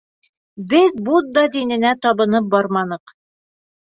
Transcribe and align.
Беҙ 0.71 0.95
Будда 1.09 1.43
диненә 1.57 1.93
табынып 2.07 2.49
барманыҡ. 2.57 3.15